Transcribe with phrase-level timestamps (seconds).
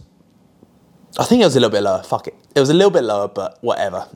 [1.19, 2.02] I think it was a little bit lower.
[2.02, 2.36] Fuck it.
[2.56, 4.08] It was a little bit lower, but whatever.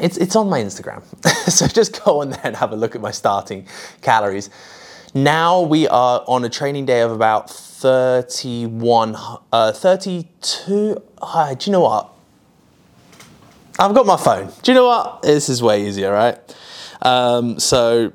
[0.00, 1.02] It's, it's on my Instagram.
[1.50, 3.66] so just go on there and have a look at my starting
[4.00, 4.50] calories.
[5.14, 9.16] Now we are on a training day of about 31,
[9.52, 11.02] uh, 32.
[11.20, 12.08] Uh, do you know what?
[13.78, 14.52] I've got my phone.
[14.62, 15.22] Do you know what?
[15.22, 16.38] This is way easier, right?
[17.02, 18.12] Um, so,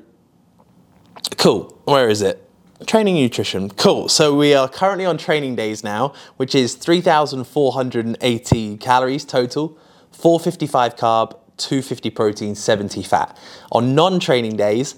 [1.36, 1.78] cool.
[1.84, 2.44] Where is it?
[2.86, 3.70] Training nutrition.
[3.70, 4.08] Cool.
[4.08, 9.76] So we are currently on training days now, which is 3,480 calories total,
[10.12, 13.36] 455 carb, 250 protein, 70 fat.
[13.72, 14.94] On non-training days,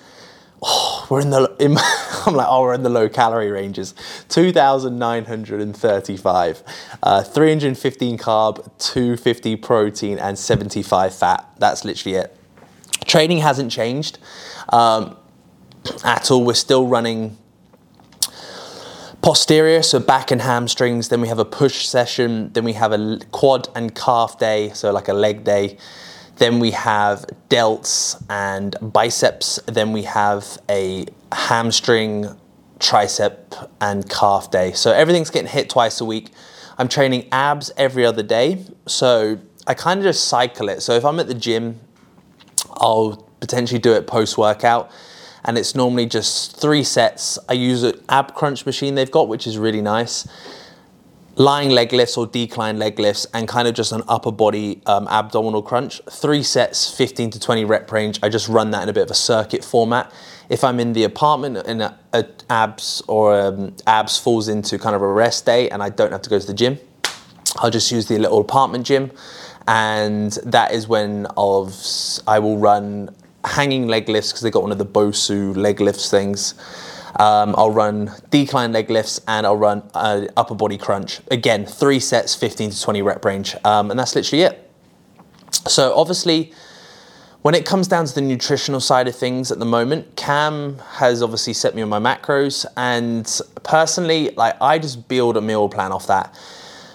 [0.62, 1.76] oh, we're in the in,
[2.26, 3.94] I'm like oh we're in the low calorie ranges.
[4.28, 6.62] 2935
[7.02, 11.50] uh, 315 carb 250 protein and 75 fat.
[11.58, 12.36] That's literally it.
[13.06, 14.18] Training hasn't changed
[14.68, 15.16] um,
[16.04, 16.44] at all.
[16.44, 17.38] We're still running
[19.22, 21.08] posterior so back and hamstrings.
[21.08, 22.52] Then we have a push session.
[22.52, 25.78] Then we have a quad and calf day so like a leg day
[26.40, 29.60] then we have delts and biceps.
[29.66, 32.28] Then we have a hamstring,
[32.78, 34.72] tricep, and calf day.
[34.72, 36.30] So everything's getting hit twice a week.
[36.78, 38.64] I'm training abs every other day.
[38.86, 40.80] So I kind of just cycle it.
[40.80, 41.78] So if I'm at the gym,
[42.70, 44.90] I'll potentially do it post workout.
[45.44, 47.38] And it's normally just three sets.
[47.50, 50.26] I use an ab crunch machine they've got, which is really nice
[51.40, 55.08] lying leg lifts or decline leg lifts and kind of just an upper body um,
[55.08, 56.02] abdominal crunch.
[56.10, 58.20] Three sets, 15 to 20 rep range.
[58.22, 60.12] I just run that in a bit of a circuit format.
[60.50, 64.94] If I'm in the apartment and a, a abs or um, abs falls into kind
[64.94, 66.78] of a rest day and I don't have to go to the gym,
[67.56, 69.10] I'll just use the little apartment gym.
[69.66, 71.72] And that is when I'll,
[72.26, 76.10] I will run hanging leg lifts because they got one of the Bosu leg lifts
[76.10, 76.52] things.
[77.18, 81.20] Um, I'll run decline leg lifts and I'll run uh, upper body crunch.
[81.30, 83.56] Again, three sets, 15 to 20 rep range.
[83.64, 84.70] Um, and that's literally it.
[85.66, 86.52] So obviously,
[87.42, 91.22] when it comes down to the nutritional side of things at the moment, Cam has
[91.22, 95.90] obviously set me on my macros, and personally, like I just build a meal plan
[95.90, 96.38] off that.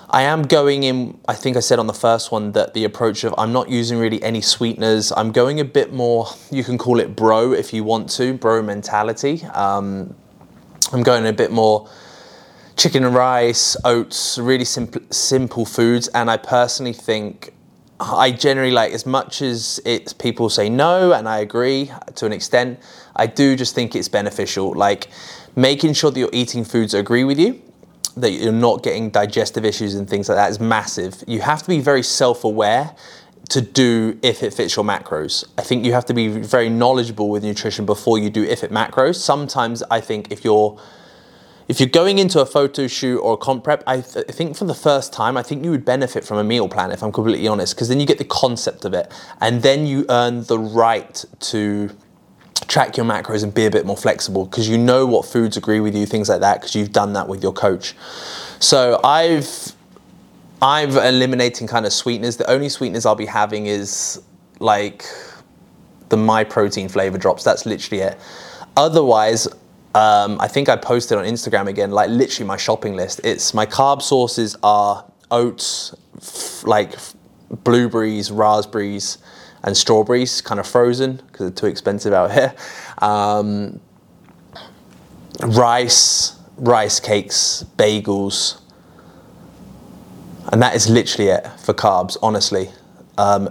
[0.10, 3.24] I am going in, I think I said on the first one that the approach
[3.24, 5.12] of I'm not using really any sweeteners.
[5.12, 8.62] I'm going a bit more, you can call it bro if you want to, bro
[8.62, 9.44] mentality.
[9.46, 10.16] Um,
[10.94, 11.90] I'm going a bit more
[12.78, 16.08] chicken and rice, oats, really simple, simple foods.
[16.10, 17.54] And I personally think
[18.00, 22.34] I generally like as much as it's people say no, and I agree to an
[22.34, 22.80] extent.
[23.16, 25.08] I do just think it's beneficial, like
[25.56, 27.62] making sure that you're eating foods that agree with you
[28.18, 31.24] that you're not getting digestive issues and things like that is massive.
[31.28, 32.96] You have to be very self-aware
[33.50, 35.46] to do if it fits your macros.
[35.58, 38.72] I think you have to be very knowledgeable with nutrition before you do if it
[38.72, 39.16] macros.
[39.16, 40.80] Sometimes I think if you're
[41.68, 44.56] if you're going into a photo shoot or a comp prep, I, th- I think
[44.56, 47.12] for the first time, I think you would benefit from a meal plan, if I'm
[47.12, 49.12] completely honest, because then you get the concept of it,
[49.42, 51.90] and then you earn the right to
[52.68, 55.80] track your macros and be a bit more flexible because you know what foods agree
[55.80, 57.96] with you, things like that, because you've done that with your coach.
[58.60, 59.74] So I've
[60.62, 62.38] I've eliminating kind of sweeteners.
[62.38, 64.22] The only sweeteners I'll be having is
[64.60, 65.06] like
[66.10, 67.44] the Myprotein flavor drops.
[67.44, 68.20] That's literally it.
[68.78, 69.48] Otherwise,
[69.94, 73.22] um, I think I posted on Instagram again, like literally my shopping list.
[73.24, 76.96] It's my carb sources are oats, f- like
[77.64, 79.18] blueberries, raspberries,
[79.66, 82.56] and strawberries, kind of frozen because they're too expensive out here.
[83.00, 83.82] Um,
[85.42, 88.62] rice, rice cakes, bagels,
[90.54, 92.16] and that is literally it for carbs.
[92.22, 92.70] Honestly,
[93.18, 93.50] um,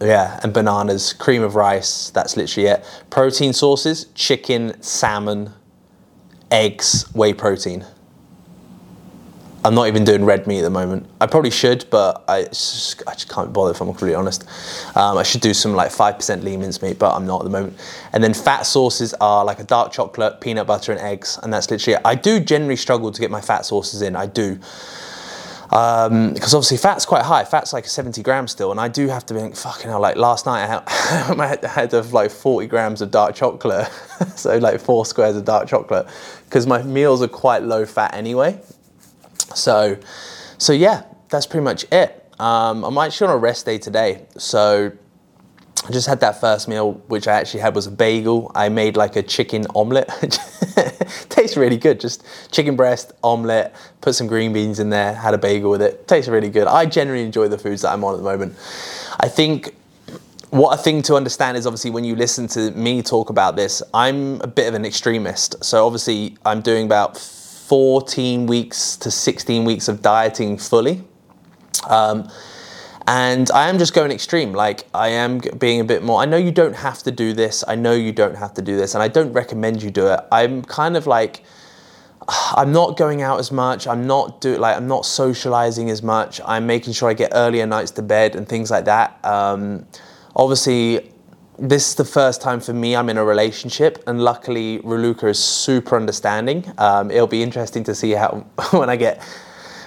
[0.00, 2.10] yeah, and bananas, cream of rice.
[2.10, 2.84] That's literally it.
[3.08, 5.54] Protein sources: chicken, salmon,
[6.50, 7.86] eggs, whey protein.
[9.64, 11.08] I'm not even doing red meat at the moment.
[11.20, 14.44] I probably should, but I just, I just can't bother if I'm completely honest.
[14.96, 17.50] Um, I should do some like 5% lean mince meat, but I'm not at the
[17.50, 17.78] moment.
[18.12, 21.70] And then fat sources are like a dark chocolate, peanut butter, and eggs, and that's
[21.70, 22.02] literally it.
[22.04, 24.16] I do generally struggle to get my fat sources in.
[24.16, 24.58] I do.
[25.72, 27.44] Because um, obviously fat's quite high.
[27.44, 30.44] Fat's like 70 grams still, and I do have to think, fucking hell, like last
[30.44, 30.82] night I had,
[31.40, 33.88] I had have like 40 grams of dark chocolate,
[34.34, 36.08] so like four squares of dark chocolate,
[36.46, 38.60] because my meals are quite low fat anyway.
[39.54, 39.98] So,
[40.58, 42.18] so yeah, that's pretty much it.
[42.38, 44.92] Um, I'm actually on a rest day today, so
[45.86, 48.52] I just had that first meal, which I actually had was a bagel.
[48.54, 50.08] I made like a chicken omelette.
[51.28, 51.98] Tastes really good.
[51.98, 56.06] Just chicken breast, omelette, put some green beans in there, had a bagel with it.
[56.06, 56.68] Tastes really good.
[56.68, 58.54] I generally enjoy the foods that I'm on at the moment.
[59.18, 59.74] I think
[60.50, 63.82] what a thing to understand is obviously when you listen to me talk about this,
[63.92, 65.64] I'm a bit of an extremist.
[65.64, 67.16] So obviously I'm doing about
[67.72, 71.02] 14 weeks to 16 weeks of dieting fully.
[71.88, 72.30] Um,
[73.08, 74.52] and I am just going extreme.
[74.52, 76.20] Like, I am being a bit more.
[76.20, 77.64] I know you don't have to do this.
[77.66, 78.92] I know you don't have to do this.
[78.92, 80.20] And I don't recommend you do it.
[80.30, 81.44] I'm kind of like,
[82.28, 83.86] I'm not going out as much.
[83.86, 86.42] I'm not do like I'm not socializing as much.
[86.44, 89.18] I'm making sure I get earlier nights to bed and things like that.
[89.24, 89.86] Um,
[90.36, 91.10] obviously,
[91.58, 95.38] this is the first time for me I'm in a relationship, and luckily Raluca is
[95.38, 96.64] super understanding.
[96.78, 99.22] Um, it'll be interesting to see how when I get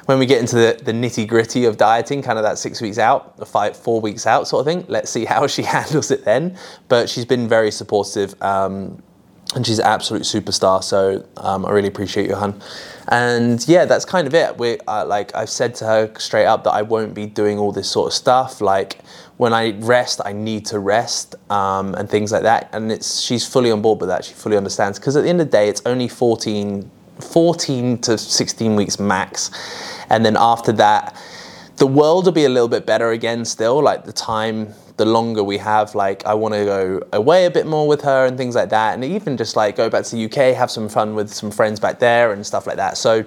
[0.05, 2.99] when we get into the, the nitty gritty of dieting, kind of that six weeks
[2.99, 4.85] out, the five four weeks out sort of thing.
[4.87, 6.57] Let's see how she handles it then.
[6.87, 8.39] But she's been very supportive.
[8.41, 9.01] Um,
[9.55, 10.83] and she's an absolute superstar.
[10.83, 12.61] So um, I really appreciate you, hun.
[13.07, 14.57] And yeah, that's kind of it.
[14.57, 17.71] We uh, like I've said to her straight up that I won't be doing all
[17.71, 18.61] this sort of stuff.
[18.61, 18.99] Like
[19.37, 22.69] when I rest, I need to rest um, and things like that.
[22.73, 24.25] And it's she's fully on board with that.
[24.25, 28.17] She fully understands because at the end of the day, it's only 14, 14 to
[28.17, 29.51] 16 weeks max,
[30.09, 31.15] and then after that,
[31.77, 33.45] the world will be a little bit better again.
[33.45, 37.51] Still, like the time, the longer we have, like I want to go away a
[37.51, 40.15] bit more with her and things like that, and even just like go back to
[40.15, 42.97] the UK, have some fun with some friends back there and stuff like that.
[42.97, 43.25] So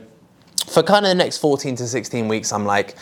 [0.67, 2.97] for kind of the next 14 to 16 weeks, I'm like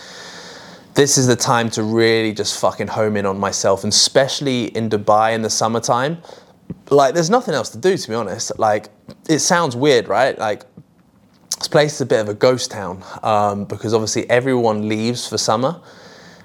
[0.97, 4.89] this is the time to really just fucking home in on myself, and especially in
[4.89, 6.23] Dubai in the summertime.
[6.89, 8.59] Like, there's nothing else to do, to be honest.
[8.59, 8.89] Like,
[9.29, 10.37] it sounds weird, right?
[10.39, 10.65] Like,
[11.59, 15.37] this place is a bit of a ghost town um, because obviously everyone leaves for
[15.37, 15.81] summer.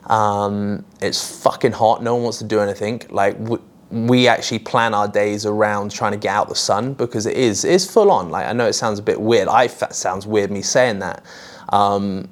[0.08, 2.04] Um, it's fucking hot.
[2.04, 3.02] No one wants to do anything.
[3.10, 3.58] Like, we,
[3.92, 7.66] we actually plan our days around trying to get out the sun because it is
[7.66, 8.30] it is full on.
[8.30, 9.48] Like, I know it sounds a bit weird.
[9.48, 11.24] I it sounds weird me saying that,
[11.70, 12.30] um,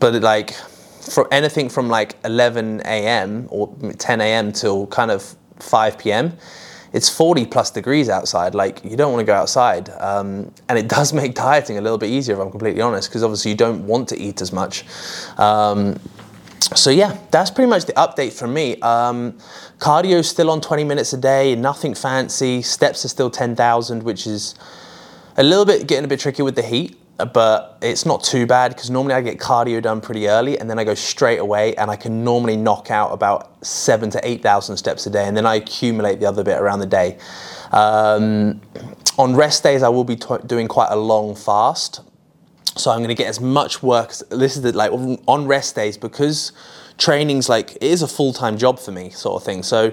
[0.00, 3.46] but it, like for anything from like 11 a.m.
[3.50, 4.52] or 10 a.m.
[4.52, 6.36] till kind of 5 p.m.
[6.92, 8.54] It's 40 plus degrees outside.
[8.54, 11.98] Like you don't want to go outside, um, and it does make dieting a little
[11.98, 14.84] bit easier if I'm completely honest, because obviously you don't want to eat as much.
[15.38, 15.98] Um,
[16.64, 18.80] so yeah, that's pretty much the update from me.
[18.80, 19.38] Um,
[19.78, 22.62] cardio still on 20 minutes a day, nothing fancy.
[22.62, 24.54] Steps are still 10,000, which is
[25.36, 26.98] a little bit getting a bit tricky with the heat
[27.32, 30.78] but it's not too bad because normally I get cardio done pretty early and then
[30.78, 35.06] I go straight away and I can normally knock out about seven to 8,000 steps
[35.06, 37.18] a day and then I accumulate the other bit around the day.
[37.70, 38.60] Um,
[39.18, 42.00] on rest days, I will be t- doing quite a long fast.
[42.76, 44.12] So I'm going to get as much work.
[44.30, 46.52] This is the, like on rest days because
[46.98, 49.62] training's like, it is a full time job for me, sort of thing.
[49.62, 49.92] So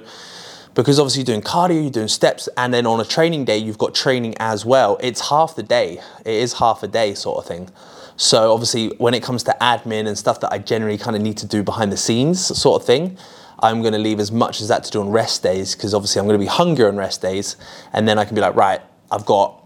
[0.76, 3.78] because obviously you're doing cardio, you're doing steps, and then on a training day, you've
[3.78, 4.98] got training as well.
[5.02, 6.00] It's half the day.
[6.26, 7.70] It is half a day sort of thing.
[8.16, 11.38] So obviously, when it comes to admin and stuff that I generally kind of need
[11.38, 13.18] to do behind the scenes sort of thing,
[13.60, 16.20] I'm going to leave as much as that to do on rest days because obviously
[16.20, 17.58] I'm going to be hungry on rest days,
[17.92, 18.82] and then I can be like, right,
[19.12, 19.59] I've got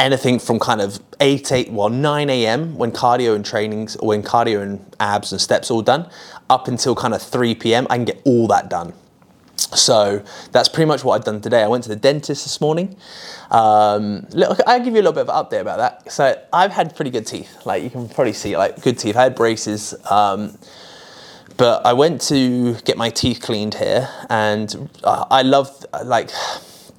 [0.00, 2.76] anything from kind of 8, 8, well, 9 a.m.
[2.76, 6.08] when cardio and trainings, or when cardio and abs and steps all done,
[6.48, 7.86] up until kind of 3 p.m.
[7.90, 8.94] I can get all that done.
[9.56, 11.62] So that's pretty much what I've done today.
[11.62, 12.96] I went to the dentist this morning.
[13.50, 16.10] Um, look, I'll give you a little bit of an update about that.
[16.10, 17.66] So I've had pretty good teeth.
[17.66, 19.16] Like you can probably see, like good teeth.
[19.16, 19.94] I had braces.
[20.10, 20.58] Um,
[21.56, 26.30] but I went to get my teeth cleaned here, and uh, I love like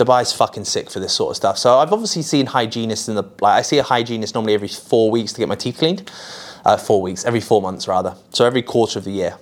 [0.04, 1.58] Dubai's fucking sick for this sort of stuff.
[1.58, 5.12] So I've obviously seen hygienists in the like I see a hygienist normally every four
[5.12, 6.10] weeks to get my teeth cleaned.
[6.64, 8.16] Uh, four weeks, every four months rather.
[8.30, 9.38] So every quarter of the year.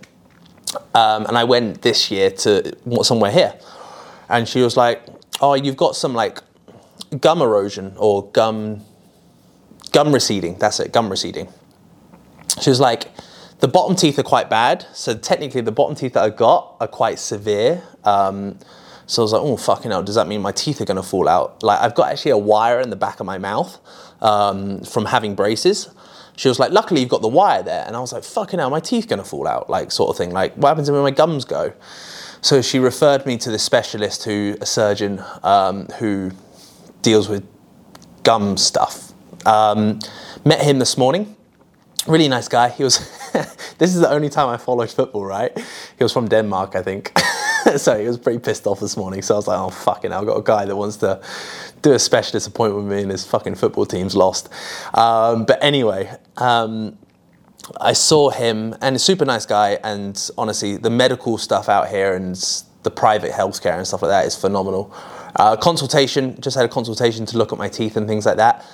[0.96, 3.54] Um, and I went this year to somewhere here.
[4.30, 5.02] And she was like,
[5.42, 6.40] Oh, you've got some like
[7.20, 8.82] gum erosion or gum
[9.92, 10.58] gum receding.
[10.58, 11.48] That's it, gum receding.
[12.62, 13.08] She was like,
[13.60, 14.86] the bottom teeth are quite bad.
[14.94, 17.84] So technically, the bottom teeth that I got are quite severe.
[18.04, 18.60] Um,
[19.10, 21.28] so I was like, oh fucking hell, does that mean my teeth are gonna fall
[21.28, 21.64] out?
[21.64, 23.80] Like I've got actually a wire in the back of my mouth
[24.22, 25.90] um, from having braces.
[26.36, 27.84] She was like, luckily you've got the wire there.
[27.88, 30.30] And I was like, fucking hell, my teeth gonna fall out, like sort of thing.
[30.30, 31.74] Like, what happens when my gums go?
[32.42, 36.30] So she referred me to this specialist who, a surgeon um, who
[37.02, 37.44] deals with
[38.22, 39.12] gum stuff.
[39.44, 40.00] Um,
[40.46, 41.36] met him this morning.
[42.06, 42.70] Really nice guy.
[42.70, 43.00] He was,
[43.80, 45.52] this is the only time I followed football, right?
[45.98, 47.12] He was from Denmark, I think.
[47.78, 49.22] so he was pretty pissed off this morning.
[49.22, 51.22] So I was like, oh, fucking hell, I've got a guy that wants to
[51.82, 54.50] do a specialist appointment with me and his fucking football team's lost.
[54.94, 56.98] Um, but anyway, um,
[57.80, 59.80] I saw him and a super nice guy.
[59.84, 62.36] And honestly, the medical stuff out here and
[62.84, 64.94] the private healthcare and stuff like that is phenomenal.
[65.36, 68.66] Uh, consultation, just had a consultation to look at my teeth and things like that.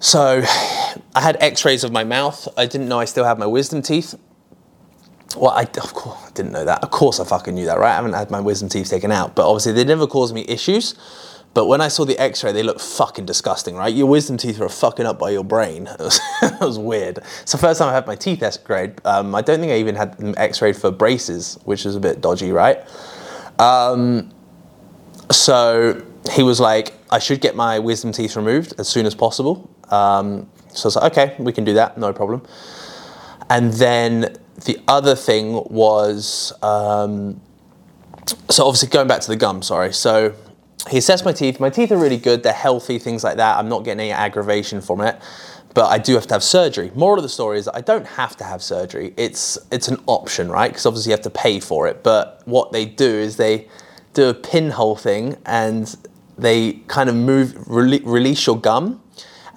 [0.00, 0.42] So
[1.14, 2.48] I had x-rays of my mouth.
[2.56, 4.14] I didn't know I still had my wisdom teeth.
[5.36, 6.82] Well, I, of course, I didn't know that.
[6.82, 7.92] Of course I fucking knew that, right?
[7.92, 9.34] I haven't had my wisdom teeth taken out.
[9.34, 10.94] But obviously they never caused me issues.
[11.54, 13.92] But when I saw the x-ray, they looked fucking disgusting, right?
[13.94, 15.88] Your wisdom teeth are fucking up by your brain.
[15.98, 17.18] It was, it was weird.
[17.42, 19.00] It's the first time I had my teeth x-rayed.
[19.04, 22.20] Um, I don't think I even had them x-rayed for braces, which is a bit
[22.20, 22.78] dodgy, right?
[23.58, 24.32] Um,
[25.30, 29.70] so he was like, I should get my wisdom teeth removed as soon as possible.
[29.90, 32.42] Um, so I was like, okay, we can do that, no problem.
[33.50, 37.40] And then the other thing was, um,
[38.50, 39.92] so obviously going back to the gum, sorry.
[39.92, 40.34] So
[40.90, 41.60] he assessed my teeth.
[41.60, 42.42] My teeth are really good.
[42.42, 43.58] They're healthy, things like that.
[43.58, 45.20] I'm not getting any aggravation from it,
[45.74, 46.90] but I do have to have surgery.
[46.94, 49.14] Moral of the story is I don't have to have surgery.
[49.16, 50.70] It's it's an option, right?
[50.70, 52.02] Because obviously you have to pay for it.
[52.02, 53.68] But what they do is they
[54.14, 55.96] do a pinhole thing and
[56.36, 59.02] they kind of move, rele- release your gum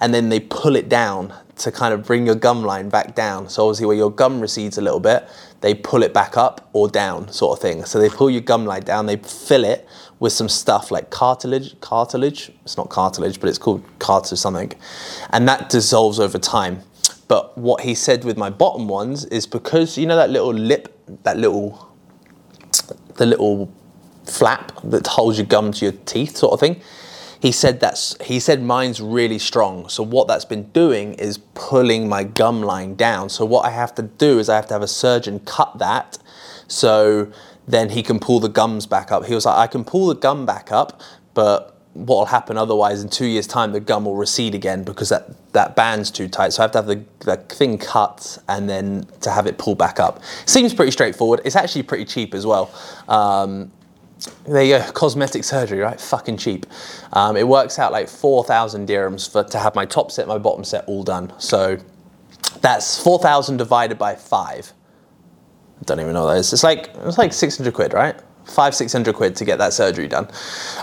[0.00, 3.48] and then they pull it down to kind of bring your gum line back down.
[3.48, 5.26] So obviously where your gum recedes a little bit,
[5.62, 7.84] they pull it back up or down sort of thing.
[7.84, 11.78] So they pull your gum line down, they fill it with some stuff like cartilage,
[11.80, 14.72] cartilage, it's not cartilage, but it's called cartilage something.
[15.30, 16.82] And that dissolves over time.
[17.28, 20.94] But what he said with my bottom ones is because, you know that little lip,
[21.24, 21.90] that little,
[23.16, 23.72] the little
[24.24, 26.80] flap that holds your gum to your teeth sort of thing,
[27.40, 29.88] he said that's he said mine's really strong.
[29.88, 33.28] So what that's been doing is pulling my gum line down.
[33.28, 36.18] So what i have to do is i have to have a surgeon cut that
[36.68, 37.30] so
[37.68, 39.24] then he can pull the gums back up.
[39.26, 41.00] He was like i can pull the gum back up
[41.34, 45.08] but what will happen otherwise in two years time the gum will recede again because
[45.08, 46.52] that, that band's too tight.
[46.52, 49.78] So i have to have the, the thing cut and then to have it pulled
[49.78, 50.22] back up.
[50.44, 51.40] Seems pretty straightforward.
[51.44, 52.70] It's actually pretty cheap as well.
[53.08, 53.72] Um,
[54.46, 56.00] there you go, cosmetic surgery, right?
[56.00, 56.66] Fucking cheap.
[57.12, 60.64] Um, it works out like 4,000 dirhams for to have my top set, my bottom
[60.64, 61.32] set all done.
[61.38, 61.78] So
[62.60, 64.72] that's 4,000 divided by five.
[65.80, 66.52] I don't even know what that is.
[66.52, 68.18] It's like, it's like 600 quid, right?
[68.46, 70.28] Five, 600 quid to get that surgery done.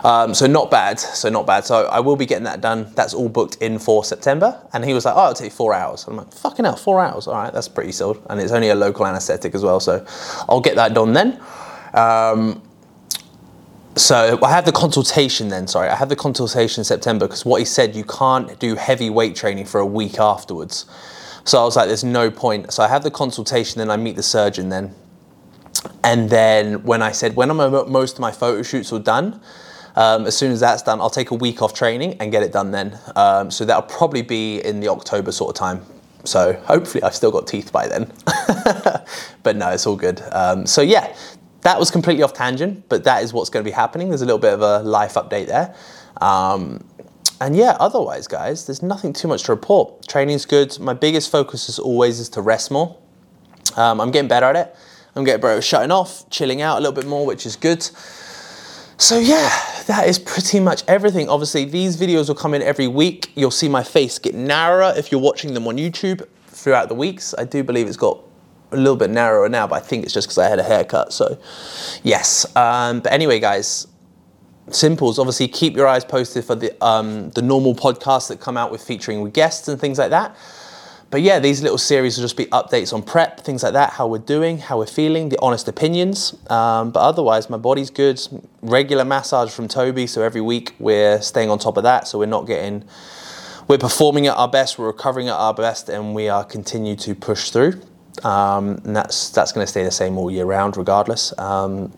[0.03, 1.65] Um, so not bad, so not bad.
[1.65, 2.91] So I will be getting that done.
[2.95, 4.61] That's all booked in for September.
[4.73, 6.05] And he was like, oh, it'll take four hours.
[6.07, 7.25] I'm like, fucking hell, four hours.
[7.25, 8.21] All right, that's pretty sold.
[8.29, 9.79] And it's only a local anesthetic as well.
[9.79, 10.05] So
[10.49, 11.41] I'll get that done then.
[11.93, 12.61] Um,
[13.95, 17.59] so I had the consultation then, sorry, I had the consultation in September because what
[17.59, 20.85] he said, you can't do heavy weight training for a week afterwards.
[21.45, 22.71] So I was like, there's no point.
[22.73, 24.95] So I have the consultation, then I meet the surgeon then.
[26.03, 29.41] And then when I said, when are most of my photo shoots are done,
[29.95, 32.51] um, as soon as that's done, I'll take a week off training and get it
[32.51, 32.97] done then.
[33.15, 35.85] Um, so that'll probably be in the October sort of time.
[36.23, 38.12] So hopefully I've still got teeth by then.
[39.43, 40.21] but no, it's all good.
[40.31, 41.15] Um, so yeah,
[41.63, 44.10] that was completely off tangent, but that is what's going to be happening.
[44.10, 45.75] There's a little bit of a life update there.
[46.22, 46.86] Um,
[47.41, 50.08] and yeah, otherwise, guys, there's nothing too much to report.
[50.08, 50.77] Training's good.
[50.79, 52.98] My biggest focus as always is to rest more.
[53.75, 54.75] Um, I'm getting better at it.
[55.15, 57.82] I'm getting better at shutting off, chilling out a little bit more, which is good.
[58.98, 59.50] So yeah,
[59.88, 61.27] that is pretty much everything.
[61.29, 63.32] Obviously, these videos will come in every week.
[63.36, 67.34] You'll see my face get narrower if you're watching them on YouTube throughout the weeks.
[67.38, 68.24] I do believe it's got
[68.74, 71.13] a little bit narrower now, but I think it's just because I had a haircut.
[71.13, 71.38] So,
[72.03, 72.46] yes.
[72.56, 73.88] Um, but anyway, guys,
[74.72, 75.20] simples.
[75.20, 78.84] Obviously, keep your eyes posted for the um, the normal podcasts that come out with
[78.84, 80.36] featuring with guests and things like that.
[81.13, 84.08] But yeah, these little series will just be updates on prep, things like that, how
[84.08, 86.36] we're doing, how we're feeling, the honest opinions.
[86.50, 88.20] Um, but otherwise, my body's good.
[88.63, 92.25] Regular massage from Toby, so every week we're staying on top of that, so we're
[92.25, 92.84] not getting.
[93.68, 97.13] We're performing at our best, we're recovering at our best, and we are continue to
[97.13, 97.80] push through.
[98.24, 101.38] Um, and that's that's going to stay the same all year round, regardless.
[101.39, 101.91] Um,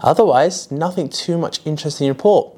[0.00, 2.54] otherwise, nothing too much interesting to report.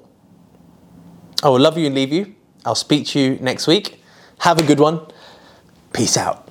[1.43, 2.35] I will love you and leave you.
[2.65, 4.03] I'll speak to you next week.
[4.41, 5.01] Have a good one.
[5.93, 6.44] Peace out.